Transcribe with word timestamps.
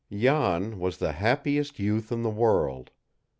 Jan 0.11 0.79
was 0.79 0.97
the 0.97 1.11
happiest 1.11 1.77
youth 1.77 2.11
in 2.11 2.23
the 2.23 2.29
world. 2.31 2.89